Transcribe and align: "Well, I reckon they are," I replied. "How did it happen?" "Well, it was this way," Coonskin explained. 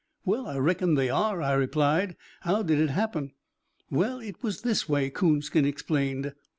"Well, 0.25 0.47
I 0.47 0.57
reckon 0.57 0.95
they 0.95 1.11
are," 1.11 1.43
I 1.43 1.51
replied. 1.53 2.15
"How 2.39 2.63
did 2.63 2.79
it 2.79 2.89
happen?" 2.89 3.33
"Well, 3.91 4.17
it 4.19 4.41
was 4.41 4.63
this 4.63 4.89
way," 4.89 5.11
Coonskin 5.11 5.63
explained. 5.63 6.33